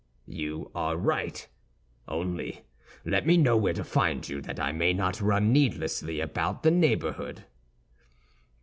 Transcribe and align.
"You 0.25 0.71
are 0.73 0.97
right; 0.97 1.47
only 2.07 2.63
let 3.05 3.27
me 3.27 3.37
know 3.37 3.55
where 3.55 3.73
to 3.75 3.83
find 3.83 4.27
you 4.27 4.41
that 4.41 4.59
I 4.59 4.71
may 4.71 4.93
not 4.93 5.21
run 5.21 5.53
needlessly 5.53 6.19
about 6.19 6.63
the 6.63 6.71
neighborhood." 6.71 7.45